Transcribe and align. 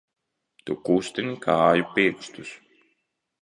Tu 0.69 0.77
kustini 0.87 1.33
kāju 1.43 1.87
pirkstus! 1.99 2.55